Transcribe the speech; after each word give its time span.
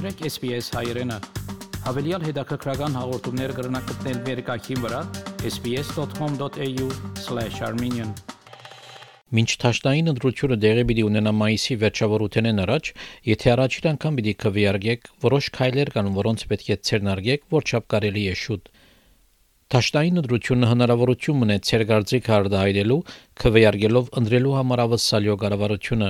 մտրեք 0.00 0.32
SPS 0.32 0.72
հայերեն։ 0.72 1.12
Հավելյալ 1.84 2.22
հետաքրքրական 2.24 2.94
հաղորդումներ 2.96 3.52
կգրնակցնել 3.56 4.20
վերկայքին 4.28 4.78
վրա 4.84 5.00
sps.com.au/armenian 5.50 8.14
Մինչ 9.36 9.50
ճաշտային 9.64 10.08
ընտրությունը 10.12 10.56
դեղի 10.62 10.84
պիտի 10.88 11.02
ունենա 11.04 11.32
մայիսի 11.40 11.74
վերջավորութենեն 11.82 12.62
առաջ, 12.64 12.84
եթե 13.28 13.46
առաջին 13.54 13.88
անգամ 13.90 14.12
պիտի 14.20 14.34
քվեարկեք, 14.44 15.00
որոշ 15.26 15.44
քայլեր 15.60 15.88
կան, 15.96 16.08
որոնց 16.16 16.38
պետք 16.48 16.66
է 16.70 16.72
ցերնարգեք, 16.88 17.40
որչափ 17.60 17.84
կարելի 17.92 18.24
է 18.30 18.32
շուտ։ 18.44 18.62
Ճաշտային 19.74 20.16
ընտրությունը 20.24 20.66
հնարավորություն 20.70 21.42
ունի 21.44 21.58
ցերգարձիկ 21.68 22.24
հարդայրելու, 22.32 23.02
քվեարկելով 23.44 24.04
ընտրելու 24.22 24.56
համար 24.60 24.78
ավսալյո 24.86 25.34
կառավարությունը։ 25.44 26.08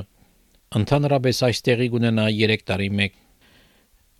Ընդհանրապես 0.79 1.37
այստեղի 1.51 1.89
կունենա 1.91 2.25
3 2.39 2.65
տարի 2.71 2.89
մեկ 3.01 3.13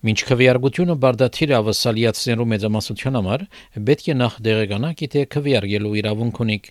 Մինչ 0.01 0.21
քվեարկությունը 0.31 0.95
բարդաթիր 1.01 1.51
ավսալիացնելու 1.59 2.45
մեծամասնության 2.53 3.17
համար 3.19 3.43
պետք 3.89 4.07
է 4.09 4.15
նախ 4.21 4.37
դեղեկանաք, 4.47 5.03
թե 5.13 5.25
քվեարկելու 5.35 5.91
իրավունք 6.01 6.41
ունիք։ 6.45 6.71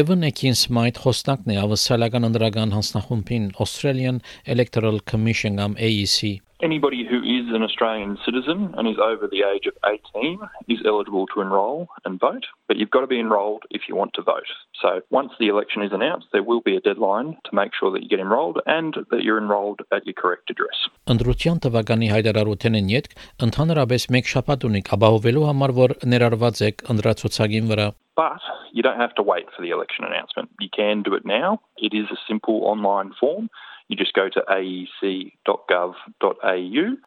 Evan 0.00 0.26
Ekins-Smythe 0.28 1.00
խոսնակն 1.04 1.54
է 1.54 1.56
ավսալական 1.62 2.28
ընդրական 2.28 2.74
հանձնախումբին 2.76 3.46
Australian 3.64 4.20
Electoral 4.44 5.00
Commission 5.12 5.56
կամ 5.62 5.78
AEC 5.88 6.34
Anybody 6.63 7.07
who 7.09 7.19
is 7.23 7.55
an 7.55 7.63
Australian 7.63 8.17
citizen 8.25 8.73
and 8.77 8.85
is 8.85 8.99
over 9.01 9.27
the 9.27 9.43
age 9.47 9.65
of 9.65 9.75
18 9.87 10.39
is 10.67 10.79
eligible 10.85 11.25
to 11.27 11.39
enrol 11.39 11.87
and 12.03 12.19
vote, 12.19 12.45
but 12.67 12.75
you've 12.75 12.91
got 12.91 12.99
to 12.99 13.07
be 13.07 13.19
enrolled 13.19 13.63
if 13.71 13.83
you 13.87 13.95
want 13.95 14.11
to 14.15 14.21
vote. 14.21 14.49
So 14.81 14.99
once 15.09 15.31
the 15.39 15.47
election 15.47 15.81
is 15.83 15.93
announced, 15.93 16.27
there 16.33 16.43
will 16.43 16.59
be 16.59 16.75
a 16.75 16.81
deadline 16.81 17.37
to 17.45 17.55
make 17.55 17.71
sure 17.79 17.91
that 17.91 18.03
you 18.03 18.09
get 18.09 18.19
enrolled 18.19 18.59
and 18.65 18.93
that 19.09 19.23
you're 19.23 19.37
enrolled 19.37 19.79
at 19.93 20.05
your 20.05 20.13
correct 20.13 20.49
address. 20.51 20.77
Անդրության 21.09 21.63
տվականի 21.63 22.11
հայտարարութենն 22.11 22.91
յետք 22.91 23.15
ընդհանրապես 23.47 24.05
մեկ 24.15 24.29
շաբաթ 24.33 24.67
ունի 24.69 24.83
ապահովելու 24.99 25.47
համար, 25.49 25.73
որ 25.79 25.95
ներառված 26.11 26.61
եք 26.69 26.85
ընդրացուցակին 26.93 27.71
վրա 27.71 27.87
But 28.19 28.43
you 28.73 28.83
don't 28.83 28.99
have 28.99 29.15
to 29.15 29.23
wait 29.23 29.45
for 29.55 29.61
the 29.63 29.69
election 29.69 30.03
announcement. 30.03 30.49
You 30.59 30.67
can 30.75 31.03
do 31.03 31.13
it 31.15 31.25
now. 31.25 31.61
It 31.77 31.93
is 31.95 32.07
a 32.11 32.19
simple 32.27 32.65
online 32.65 33.13
form. 33.19 33.49
You 33.88 33.96
just 33.96 34.14
go 34.14 34.26
to 34.36 34.40
aec.gov.au 34.48 35.94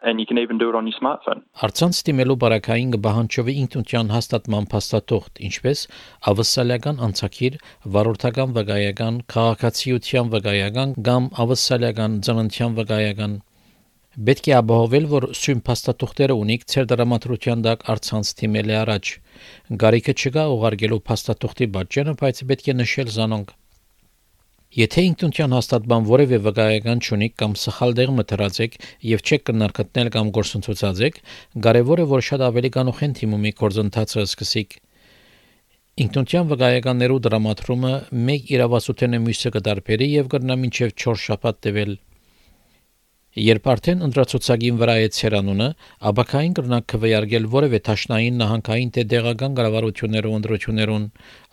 and 0.08 0.20
you 0.22 0.25
can 0.30 0.38
even 0.38 0.58
do 0.61 0.70
it 0.70 0.75
on 0.80 0.86
your 0.86 0.97
smartphone. 1.02 1.42
Արցանց 1.66 2.02
դիմելու 2.09 2.38
բարակային 2.44 2.92
կբահանջովի 2.95 3.56
ինքնության 3.64 4.14
հաստատման 4.14 4.70
փաստաթուղթ, 4.73 5.42
ինչպես 5.50 5.81
ավսալական 6.31 7.02
անցակիր, 7.08 7.58
վարորդական 7.98 8.55
վկայական, 8.59 9.20
քաղաքացիության 9.36 10.31
վկայական 10.38 10.95
կամ 11.09 11.23
ավսալական 11.48 12.22
ծննդյան 12.30 12.80
վկայական 12.81 13.33
Պետք 14.17 14.48
է 14.50 14.53
ապահովել, 14.58 15.03
որ 15.11 15.25
սույն 15.38 15.59
փաստաթուղթերը 15.67 16.36
ունիք 16.42 16.64
ցեր 16.73 16.86
դրամատրության 16.89 17.59
դակ 17.67 17.83
արցանց 17.94 18.31
թիմել 18.39 18.72
է 18.73 18.78
առաջ։ 18.80 19.11
Գարիկը 19.83 20.16
չկա 20.17 20.45
ուղարկելու 20.58 21.03
փաստաթուղթի 21.09 21.67
բաժանը, 21.78 22.16
բայց 22.22 22.42
պետք 22.50 22.72
է 22.73 22.75
նշել 22.81 23.11
զանոնք։ 23.17 23.53
Եթե 24.76 25.04
ինքնության 25.08 25.54
հաստատման 25.56 26.08
որևէ 26.08 26.38
վկայական 26.44 27.00
չունիք 27.00 27.36
կամ 27.40 27.54
սխալ 27.56 27.94
դեղ 27.98 28.10
մտրած 28.18 28.58
եք 28.66 28.73
եւ 29.10 29.22
չեք 29.23 29.46
կնարկտնել 29.48 30.10
կամ 30.16 30.32
գործընթացած 30.36 31.00
եք, 31.08 31.22
կարեւոր 31.64 32.02
է 32.04 32.08
որ 32.12 32.26
շատ 32.28 32.44
ավելի 32.50 32.72
կանուխեն 32.76 33.16
թիմումի 33.20 33.54
գործընթացը 33.62 34.26
սկսեք։ 34.28 34.76
Ինքնության 36.04 36.52
վկայականներու 36.52 37.22
դրամատրումը 37.28 37.94
մեկ 38.28 38.52
իրավասության 38.58 39.18
մյուսը 39.23 39.54
կդարբերի 39.56 40.10
եւ 40.18 40.28
կրնա 40.36 40.60
մինչեւ 40.68 40.92
4 41.08 41.23
շաբաթ 41.23 41.64
տևել։ 41.68 41.95
Երբ 43.38 43.67
արդեն 43.69 43.99
ընդրացուցակին 44.02 44.77
վրա 44.81 44.93
է 44.97 45.09
ցերանունը, 45.13 45.66
աբակային 46.09 46.53
կրնակ 46.57 46.85
քվեարկել 46.93 47.43
որևէ 47.53 47.80
ճաշնային 47.87 48.39
նահանգային 48.42 48.92
թե 48.95 49.03
դեղական 49.11 49.58
կառավարություններով 49.59 50.37
ընդրություններուն։ 50.37 51.05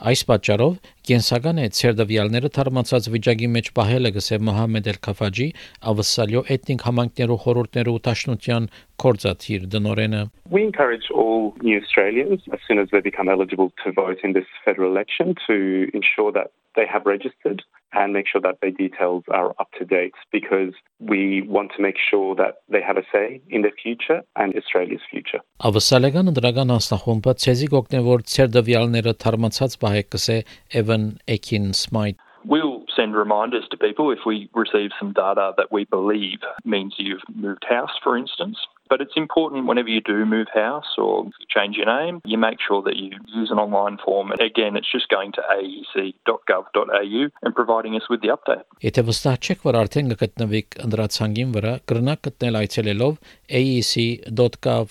Այս 0.08 0.22
պատճառով 0.30 0.78
կենսական 1.10 1.60
է 1.60 1.66
ցերդվյալները 1.76 2.52
թարմացած 2.56 3.10
վիճակի 3.16 3.50
մեջ 3.58 3.70
պահելը 3.76 4.14
գսե 4.16 4.40
Մոհամեդ 4.48 4.90
Էլ-Քաֆաջի 4.94 5.48
ավսալյո 5.92 6.44
էթնիկ 6.56 6.86
համայնքներու 6.88 7.38
խորհուրդներու 7.44 7.98
տաշնության 8.08 8.72
կորզաթիր 9.04 9.68
դնորենը 9.76 10.24
We 10.56 10.64
encourage 10.64 11.12
all 11.12 11.52
new 11.60 11.76
Australians 11.84 12.48
as 12.56 12.60
soon 12.66 12.80
as 12.80 12.88
they 12.96 13.04
become 13.04 13.28
eligible 13.28 13.72
to 13.84 13.92
vote 13.92 14.24
in 14.24 14.32
this 14.32 14.48
federal 14.64 14.88
election 14.88 15.36
to 15.46 15.56
ensure 15.92 16.32
that 16.32 16.48
they 16.76 16.86
have 16.86 17.04
registered 17.04 17.62
and 17.93 18.13
make 18.13 18.27
sure 18.27 18.41
that 18.41 18.57
their 18.61 18.71
details 18.71 19.23
are 19.29 19.49
up 19.59 19.69
to 19.79 19.85
date 19.85 20.13
because 20.31 20.73
we 20.99 21.41
want 21.41 21.71
to 21.75 21.81
make 21.81 21.97
sure 21.97 22.35
that 22.35 22.61
they 22.69 22.81
have 22.81 22.97
a 22.97 23.03
say 23.11 23.41
in 23.49 23.61
their 23.63 23.73
future 23.83 24.21
and 24.35 24.53
Australia's 24.55 25.01
future. 25.09 25.41
Ավսալական 25.69 26.31
ընդրական 26.31 26.73
հանձնախումբը 26.75 27.35
ցեզի 27.43 27.67
կօգնեվոր 27.73 28.25
ցերդվյալները 28.33 29.13
թարմացած 29.25 29.77
բահեկսե 29.83 30.37
Evan 30.81 31.05
Ekin 31.27 31.73
Smite 31.73 32.19
We'll 32.45 32.85
send 32.95 33.15
reminders 33.15 33.67
to 33.71 33.77
people 33.77 34.11
if 34.11 34.19
we 34.25 34.49
receive 34.53 34.91
some 34.97 35.11
data 35.11 35.51
that 35.57 35.71
we 35.71 35.83
believe 35.85 36.39
means 36.63 36.95
you've 36.97 37.21
moved 37.35 37.65
house, 37.69 37.91
for 38.01 38.17
instance. 38.17 38.57
But 38.94 39.00
it's 39.00 39.16
important 39.16 39.66
whenever 39.66 39.88
you 39.88 40.00
do 40.00 40.24
move 40.24 40.46
house 40.54 40.90
or 40.96 41.28
change 41.48 41.76
your 41.76 41.86
name, 41.86 42.20
you 42.24 42.38
make 42.38 42.58
sure 42.64 42.80
that 42.82 42.94
you 42.94 43.10
use 43.26 43.50
an 43.50 43.58
online 43.58 43.98
form. 43.98 44.30
And 44.30 44.40
again, 44.40 44.76
it's 44.76 44.92
just 44.96 45.08
going 45.08 45.32
to 45.32 45.42
aec.gov.au 45.56 47.22
and 47.42 47.54
providing 47.56 47.96
us 47.96 48.06
with 48.08 48.20
the 48.22 48.30
update. 48.36 48.62
Եթե 48.86 49.02
վստահ 49.08 49.36
չեք, 49.48 49.66
որ 49.66 49.74
արդեն 49.80 50.12
կգտնվեք 50.12 50.78
ընդրացանգին 50.86 51.50
վրա, 51.56 51.72
կրնակ 51.90 52.22
գտնել 52.28 52.54
այցելելով 52.60 53.14
aec.gov.au 53.62 54.86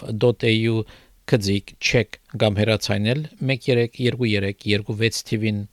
կձիկ 1.32 1.66
check 1.80 2.20
կամ 2.44 2.54
հեռացայնել 2.60 3.20
132326 3.40 5.24
TV-ին 5.32 5.64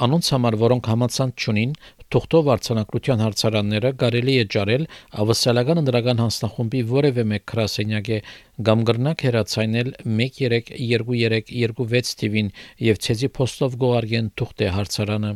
Անոնց 0.00 0.28
համար, 0.32 0.54
որոնք 0.56 0.86
համացանց 0.88 1.44
չունին, 1.44 1.72
թուղթով 2.12 2.46
արձանագրության 2.54 3.22
հարցարանները 3.24 3.90
կարելի 4.02 4.36
է 4.40 4.44
ճարել 4.54 4.86
ավսալական 5.24 5.80
ընդրական 5.82 6.22
հանձնախումբի 6.22 6.80
որևէ 6.92 7.24
մեկ 7.32 7.44
քրասենյակե 7.52 8.18
կամ 8.68 8.84
գրնակ 8.88 9.24
հեռացայնել 9.28 9.88
132326 10.16 12.16
TV-ին 12.24 12.50
եւ 12.88 12.96
ցեզի 13.06 13.32
փոստով 13.36 13.78
գողարգեն 13.84 14.32
թուղթե 14.40 14.66
հարցարանը 14.80 15.32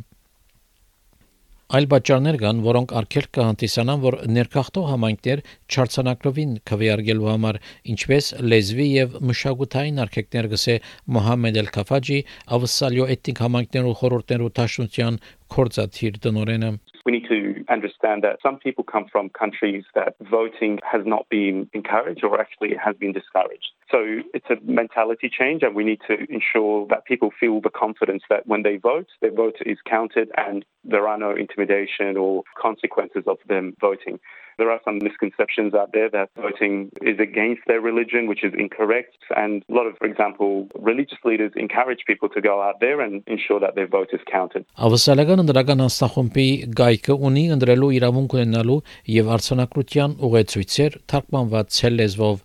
Այլ 1.66 1.86
պատճառներ 1.90 2.36
կան, 2.38 2.58
որոնք 2.62 2.92
արգելք 2.98 3.30
կհանդիսանան, 3.36 4.02
որ 4.04 4.16
ներքախտող 4.36 4.84
համայնքներ 4.86 5.40
չարցանակրովին 5.66 6.52
քվեարկելու 6.70 7.26
համար, 7.30 7.58
ինչպես 7.94 8.28
լեզվի 8.52 8.86
եւ 8.92 9.16
մշակութային 9.30 9.98
արգելքներ 10.04 10.48
գսե 10.54 10.76
Մոհամեդ 11.16 11.58
Էլ-Քաֆաջի 11.64 12.20
ավսալյո 12.58 13.08
էթնիկ 13.16 13.42
համայնքներու 13.46 13.96
խորհուրդներու 14.02 14.52
տաշնության 14.60 15.18
կորզաթիր 15.56 16.22
տնորենը 16.28 16.70
we 17.06 17.12
need 17.12 17.28
to 17.28 17.64
understand 17.70 18.24
that 18.24 18.38
some 18.42 18.58
people 18.58 18.82
come 18.82 19.06
from 19.10 19.30
countries 19.30 19.84
that 19.94 20.16
voting 20.20 20.80
has 20.82 21.02
not 21.06 21.26
been 21.30 21.70
encouraged 21.72 22.24
or 22.24 22.40
actually 22.40 22.74
has 22.84 22.96
been 22.96 23.12
discouraged. 23.12 23.68
So 23.90 24.18
it's 24.34 24.50
a 24.50 24.56
mentality 24.64 25.30
change, 25.30 25.62
and 25.62 25.76
we 25.76 25.84
need 25.84 26.00
to 26.08 26.16
ensure 26.28 26.86
that 26.88 27.04
people 27.06 27.30
feel 27.38 27.60
the 27.60 27.70
confidence 27.70 28.24
that 28.28 28.48
when 28.48 28.64
they 28.64 28.76
vote, 28.76 29.06
their 29.22 29.32
vote 29.32 29.56
is 29.64 29.78
counted 29.88 30.30
and 30.36 30.64
there 30.84 31.06
are 31.06 31.16
no 31.16 31.30
intimidation 31.30 32.16
or 32.16 32.42
consequences 32.60 33.22
of 33.28 33.38
them 33.48 33.74
voting. 33.80 34.18
There 34.58 34.70
are 34.70 34.80
some 34.84 34.98
misconceptions 35.02 35.74
out 35.74 35.92
there 35.92 36.08
that 36.10 36.30
voting 36.36 36.90
is 37.02 37.18
against 37.20 37.62
their 37.66 37.80
religion, 37.80 38.26
which 38.26 38.42
is 38.42 38.52
incorrect. 38.56 39.16
And 39.36 39.62
a 39.68 39.74
lot 39.78 39.86
of, 39.86 39.98
for 39.98 40.06
example, 40.06 40.68
religious 40.74 41.18
leaders 41.24 41.52
encourage 41.56 42.04
people 42.06 42.28
to 42.30 42.40
go 42.40 42.62
out 42.62 42.80
there 42.80 43.00
and 43.00 43.22
ensure 43.26 43.60
that 43.60 43.74
their 43.74 43.86
vote 43.86 44.10
is 44.16 44.22
counted. 44.32 44.64
Ավսալական 44.86 45.44
ընդրական 45.44 45.84
հաստախումբի 45.84 46.48
գայքը 46.80 47.16
ունի 47.28 47.44
ընդրելու 47.56 47.92
իրավունք 48.00 48.36
ունենալու 48.38 48.80
եւ 49.16 49.32
արցանակրության 49.36 50.20
ուղեցույցեր 50.28 51.00
թարգմանված 51.12 51.80
ցելեզվով 51.80 52.44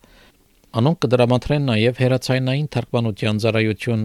Անոնք 0.71 0.99
կդրամատրեն 1.03 1.65
նաև 1.67 1.97
հերացայնային 1.99 2.67
թարգմանության 2.71 3.39
ծառայություն 3.43 4.03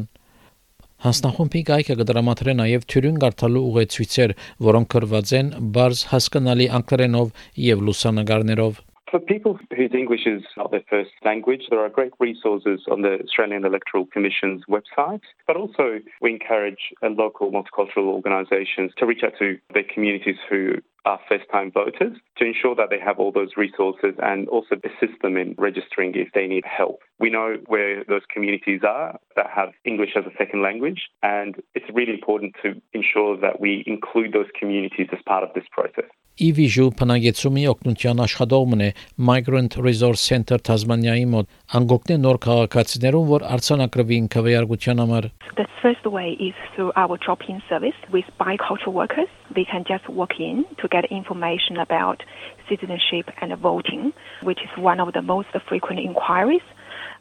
Հանձնախումբի 1.05 1.61
գայքը 1.69 1.95
կդրամատրե 2.01 2.53
նաև 2.57 2.85
թյուրին 2.93 3.17
գարտալու 3.23 3.65
ուղեցույցեր, 3.71 4.33
որոնք 4.67 4.89
կրված 4.95 5.33
են 5.39 5.51
բարձ 5.77 6.05
հասկանալի 6.13 6.69
անգլերենով 6.79 7.33
եւ 7.67 7.83
լուսանկարներով։ 7.89 8.85
For 9.11 9.21
people 9.21 9.59
whose 9.77 9.95
English 9.95 10.27
is 10.27 10.43
not 10.57 10.73
their 10.73 10.83
first 10.91 11.13
language, 11.25 11.69
there 11.71 11.79
are 11.79 11.89
great 11.89 12.13
resources 12.19 12.81
on 12.91 13.03
the 13.03 13.21
Australian 13.23 13.65
Electoral 13.65 14.07
Commission's 14.07 14.63
website. 14.69 15.23
But 15.47 15.57
also, 15.57 16.01
we 16.21 16.33
encourage 16.33 16.93
local 17.03 17.53
multicultural 17.53 18.09
organisations 18.19 18.91
to 18.99 19.07
reach 19.07 19.23
out 19.23 19.35
to 19.39 19.59
their 19.75 19.85
communities 19.85 20.37
who 20.51 20.83
are 21.06 21.20
first 21.28 21.46
time 21.52 21.72
voters 21.72 22.18
to 22.38 22.46
ensure 22.46 22.76
that 22.76 22.90
they 22.90 23.00
have 23.00 23.18
all 23.20 23.32
those 23.32 23.58
resources 23.58 24.14
and 24.22 24.48
also 24.50 24.76
assist 24.84 25.22
them 25.22 25.36
in 25.36 25.56
registering 25.58 26.14
if 26.16 26.30
they 26.34 26.48
need 26.48 26.64
help. 26.66 27.00
We 27.20 27.30
know 27.30 27.58
where 27.68 28.04
those 28.08 28.22
communities 28.32 28.82
are 28.88 29.20
that 29.36 29.48
have 29.54 29.70
English 29.84 30.12
as 30.16 30.26
a 30.26 30.36
second 30.38 30.62
language, 30.62 31.10
and 31.24 31.56
it's 31.74 31.90
really 31.94 32.14
important 32.14 32.56
to 32.64 32.80
ensure 32.94 33.38
that 33.38 33.60
we 33.60 33.84
include 33.88 34.34
those 34.34 34.52
communities 34.60 35.08
as 35.12 35.20
part 35.26 35.44
of 35.44 35.54
this 35.56 35.66
process. 35.72 36.10
Իվիժու 36.42 36.86
փնագեցումի 36.98 37.64
օգնության 37.70 38.22
աշխատողն 38.24 38.84
է 38.86 38.88
Migrant 39.28 39.76
Resource 39.86 40.24
Center 40.32 40.58
Tasmania-ի 40.70 41.26
մոտ 41.34 41.50
անգոկնե 41.78 42.18
նոր 42.24 42.40
քաղաքացիներուն, 42.46 43.28
որ 43.32 43.46
արցանակրվին 43.58 44.30
քվեարկության 44.36 45.04
համար 45.04 45.28
The 45.60 45.68
first 45.84 46.06
way 46.08 46.38
is 46.40 46.56
through 46.74 46.94
our 46.96 47.18
drop-in 47.18 47.62
service 47.68 48.00
with 48.14 48.26
bicultural 48.40 48.94
workers. 48.94 49.28
They 49.54 49.66
can 49.66 49.84
just 49.84 50.08
walk 50.10 50.40
in 50.40 50.64
to 50.80 50.88
get 50.97 51.05
information 51.11 51.77
about 51.87 52.23
citizenship 52.69 53.27
and 53.41 53.55
voting, 53.59 54.13
which 54.43 54.61
is 54.67 54.71
one 54.91 54.99
of 55.01 55.13
the 55.13 55.23
most 55.23 55.49
frequent 55.69 56.01
inquiries. 56.01 56.67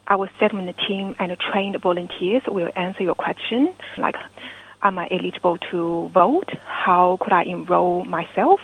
Our 0.08 0.30
settlement 0.38 0.76
team 0.86 1.14
and 1.18 1.36
trained 1.38 1.76
volunteers 1.80 2.42
will 2.46 2.70
answer 2.76 3.02
your 3.02 3.14
question 3.14 3.74
like, 3.98 4.16
am 4.82 4.98
I 4.98 5.08
eligible 5.10 5.58
to 5.70 6.10
vote? 6.14 6.50
How 6.64 7.18
could 7.20 7.32
I 7.32 7.42
enroll 7.42 8.04
myself? 8.04 8.60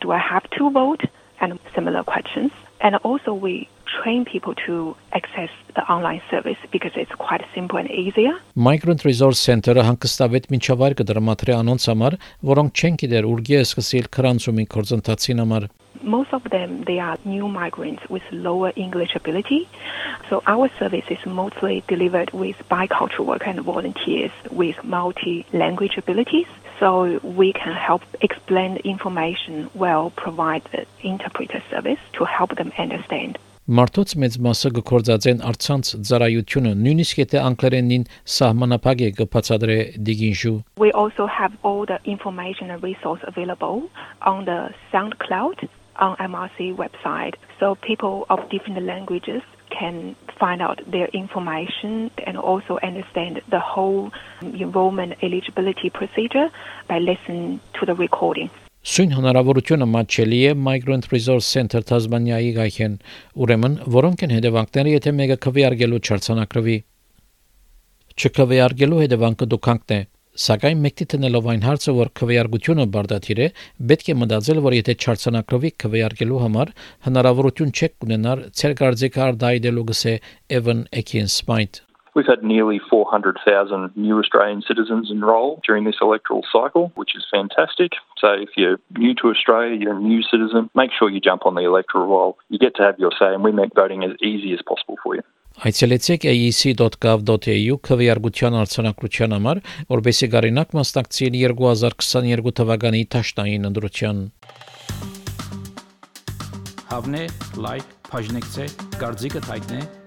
Do 0.00 0.12
I 0.12 0.18
have 0.18 0.48
to 0.56 0.70
vote? 0.70 1.02
And 1.40 1.58
similar 1.74 2.02
questions. 2.04 2.52
And 2.80 2.94
also 2.96 3.34
we 3.34 3.68
train 4.01 4.25
people 4.25 4.53
to 4.65 4.95
access 5.13 5.49
the 5.75 5.83
online 5.91 6.21
service 6.29 6.57
because 6.71 6.91
it's 6.95 7.13
quite 7.15 7.43
simple 7.53 7.77
and 7.77 7.89
easier. 7.89 8.33
Migrant 8.55 9.03
Resource 9.05 9.39
Center-ը 9.47 9.83
հանգստավետ 9.87 10.47
միջավայր 10.53 10.95
կդրամատրի 11.01 11.55
անոնց 11.57 11.87
համար, 11.91 12.17
որոնք 12.51 12.81
չեն 12.81 12.99
գիտեր 13.03 13.27
ուրգի 13.33 13.57
է 13.59 13.63
սկսել 13.65 14.09
քրանցումի 14.17 14.65
կորձընթացին 14.75 15.43
համար։ 15.43 15.67
Most 16.01 16.33
of 16.33 16.43
them 16.53 16.83
they 16.87 16.99
are 16.99 17.17
new 17.25 17.49
migrants 17.49 18.03
with 18.09 18.23
lower 18.31 18.71
English 18.75 19.15
ability. 19.15 19.67
So 20.29 20.41
our 20.47 20.69
service 20.79 21.09
is 21.09 21.25
mostly 21.25 21.83
delivered 21.89 22.31
with 22.31 22.55
bicultural 22.69 23.25
work 23.25 23.45
and 23.47 23.59
volunteers 23.59 24.31
with 24.51 24.81
multi-language 24.83 25.97
abilities. 25.97 26.47
So 26.79 27.19
we 27.23 27.51
can 27.51 27.73
help 27.73 28.03
explain 28.21 28.75
the 28.75 28.87
information 28.87 29.69
well, 29.73 30.11
provide 30.15 30.63
the 30.71 30.85
interpreter 31.01 31.61
service 31.69 31.99
to 32.13 32.23
help 32.23 32.55
them 32.55 32.71
understand. 32.77 33.37
Մարդոց 33.69 34.15
մեծ 34.17 34.35
մասը 34.41 34.69
գործածեն 34.77 35.41
արցանց 35.45 35.89
ծառայությունը, 36.09 36.71
նույնիսկ 36.85 37.19
եթե 37.21 37.41
անգլերենին 37.49 38.05
սահմանափակ 38.35 39.03
է 39.05 39.09
կբացատրե 39.19 39.75
դիգինժու։ 40.07 40.53
We 40.81 40.89
also 41.01 41.27
have 41.29 41.53
all 41.61 41.85
the 41.85 41.99
information 42.03 42.71
and 42.73 42.81
resource 42.81 43.21
available 43.31 43.83
on 44.31 44.45
the 44.49 44.73
SoundCloud 44.91 45.69
on 45.99 46.17
MRC 46.17 46.75
website. 46.75 47.35
So 47.59 47.75
people 47.75 48.25
of 48.29 48.39
different 48.49 48.81
languages 48.85 49.43
can 49.69 50.15
find 50.39 50.61
out 50.61 50.81
their 50.87 51.07
information 51.13 52.09
and 52.25 52.37
also 52.37 52.79
understand 52.81 53.41
the 53.51 53.59
whole 53.59 54.11
enrollment 54.41 55.13
eligibility 55.21 55.89
procedure 55.89 56.49
by 56.87 56.97
listening 56.97 57.59
to 57.79 57.85
the 57.85 57.93
recording. 57.93 58.49
Սույն 58.84 59.14
հնարավորությունը 59.16 59.86
մատչելի 59.88 60.38
է 60.44 60.48
Migrant 60.60 61.06
Resource 61.08 61.46
Center 61.54 61.80
Tasmania-ի 61.88 62.50
գայքեն, 62.58 62.96
ուրեմն 63.40 63.76
որոնք 63.94 64.24
են 64.26 64.34
հետևանքները, 64.34 64.90
եթե 64.94 65.12
մեկը 65.20 65.36
քվեարկելու 65.46 66.00
չարցանակրվի։ 66.04 66.74
Չքվեարկելու 68.20 68.98
հետևանքը 69.04 69.48
դուքանքն 69.54 69.96
է, 69.96 70.00
Սակայն 70.44 70.80
մեկտի 70.84 71.04
տնելով 71.14 71.48
այն 71.54 71.64
հարցը, 71.64 71.92
որ 71.94 72.08
քվեարկությունը 72.20 72.86
բարդաթիր 72.98 73.42
է, 73.44 73.48
պետք 73.94 74.08
է 74.10 74.16
մտածել, 74.20 74.62
որ 74.66 74.76
եթե 74.80 74.96
չարցանակրվի 75.04 75.72
քվեարկելու 75.84 76.42
համար 76.44 76.74
հնարավորություն 77.08 77.74
չեք 77.78 78.08
ունենալ 78.08 78.44
ցեր 78.58 78.78
կարծիքը 78.82 79.26
արդայդելու 79.30 79.88
գսե 79.94 80.16
Evan 80.58 80.86
Ekins-Smite 80.90 81.93
We've 82.15 82.25
had 82.25 82.43
nearly 82.43 82.79
400,000 82.89 83.95
new 83.95 84.17
Australian 84.19 84.61
citizens 84.67 85.11
enrol 85.11 85.61
during 85.65 85.83
this 85.85 85.97
electoral 86.01 86.43
cycle, 86.51 86.91
which 86.95 87.15
is 87.15 87.25
fantastic. 87.31 87.91
So 88.17 88.33
if 88.33 88.49
you're 88.57 88.79
new 88.97 89.13
to 89.21 89.29
Australia, 89.29 89.75
you're 89.79 89.95
a 89.95 89.99
new 89.99 90.23
citizen, 90.23 90.69
make 90.75 90.91
sure 90.97 91.09
you 91.09 91.21
jump 91.21 91.45
on 91.45 91.55
the 91.55 91.61
electoral 91.61 92.07
roll. 92.07 92.37
You 92.49 92.57
get 92.57 92.75
to 92.75 92.83
have 92.83 92.97
your 92.97 93.11
say, 93.17 93.33
and 93.33 93.43
we 93.43 93.51
make 93.51 93.75
voting 93.75 94.03
as 94.03 94.11
easy 94.21 94.53
as 94.53 94.61
possible 94.67 94.97
for 95.03 95.15
you. 95.15 95.23
Այցելեցեք 95.59 96.23
aec.gov.au 96.29 97.73
քվեարկության 97.87 98.53
արցանակրության 98.61 99.33
համար, 99.35 99.59
որբեսի 99.91 100.29
գարինակ 100.35 100.75
մասնակցել 100.77 101.35
2022 101.35 102.53
թվականի 102.59 103.01
Թաշտային 103.15 103.67
ընտրության։ 103.69 104.21
Հավնե, 106.93 107.25
լայք, 107.65 107.91
բաժնեկցե, 108.11 108.69
դարձիկը 109.03 109.41
թայտնե, 109.49 109.81